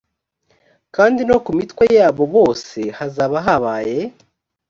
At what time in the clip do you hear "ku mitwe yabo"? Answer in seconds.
1.43-2.23